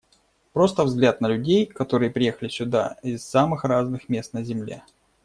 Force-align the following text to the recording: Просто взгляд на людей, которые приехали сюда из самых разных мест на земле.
Просто 0.53 0.83
взгляд 0.83 1.21
на 1.21 1.27
людей, 1.27 1.67
которые 1.67 2.09
приехали 2.09 2.49
сюда 2.49 2.97
из 3.03 3.23
самых 3.23 3.65
разных 3.65 4.09
мест 4.09 4.33
на 4.33 4.43
земле. 4.43 4.83